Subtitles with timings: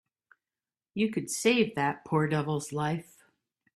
[0.95, 3.19] You could save that poor devil's life.